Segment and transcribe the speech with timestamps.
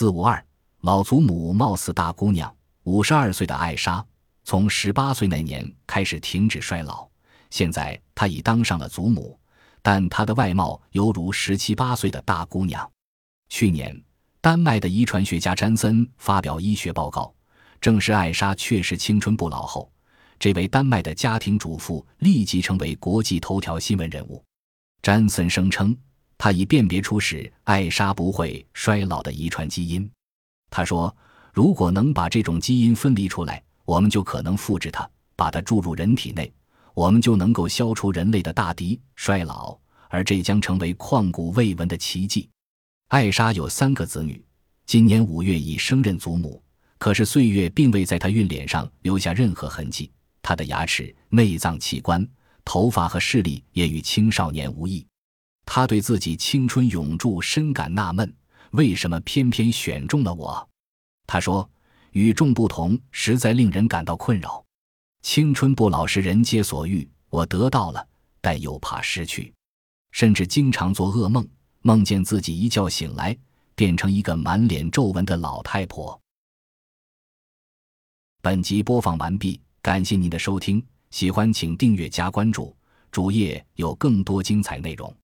[0.00, 0.42] 四五二，
[0.80, 2.50] 老祖母貌似大姑娘，
[2.84, 4.02] 五十二岁的艾莎，
[4.44, 7.06] 从十八岁那年开始停止衰老，
[7.50, 9.38] 现在她已当上了祖母，
[9.82, 12.90] 但她的外貌犹如十七八岁的大姑娘。
[13.50, 13.94] 去年，
[14.40, 17.30] 丹麦的遗传学家詹森发表医学报告，
[17.78, 19.92] 证实艾莎确实青春不老后，
[20.38, 24.42] 这位丹麦的家庭主妇立即成为国际头条新闻人物。
[25.02, 25.94] 詹森声称，
[26.42, 30.10] 他已辨别出使艾莎不会衰老的遗传基因。
[30.70, 31.14] 他说
[31.52, 36.50] ：“如果能把这种基因分离出来，我们就可能复制它，把它注入人体内，
[36.94, 42.48] 我们就能够消除人类的大敌——衰老，而这将成为旷古未闻的奇迹。”
[43.08, 44.42] 艾莎有三个子女，
[44.86, 46.62] 今年五月已升任祖母，
[46.96, 50.10] 可是岁月并未在她孕脸上留下任何痕迹，
[50.40, 52.26] 她的牙齿、内脏器官。
[52.64, 55.06] 头发和视力也与青少年无异，
[55.72, 58.34] 他对自己青春永驻深感纳闷：
[58.72, 60.68] 为什么偏偏选中了我？
[61.28, 61.70] 他说
[62.10, 64.64] ：“与众不同，实在令人感到困扰。
[65.22, 68.04] 青春不老是人皆所欲，我得到了，
[68.40, 69.54] 但又怕失去，
[70.10, 71.48] 甚至经常做噩梦，
[71.82, 73.38] 梦见自己一觉醒来
[73.76, 76.20] 变成一个满脸皱纹的老太婆。”
[78.42, 80.84] 本集播放完毕，感谢您的收听。
[81.10, 82.76] 喜欢请订阅加关注，
[83.12, 85.14] 主页有更多精彩内容。